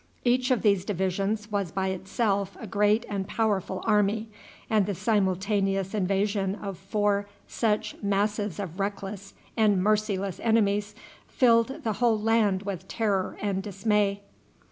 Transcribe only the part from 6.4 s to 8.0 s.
of four such